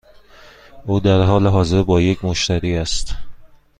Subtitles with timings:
[0.85, 3.15] او در حال حاضر با یک مشتری است.